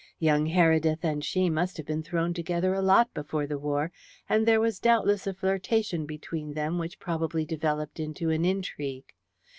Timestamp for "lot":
2.81-3.13